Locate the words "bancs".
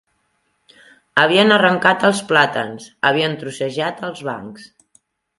4.31-4.65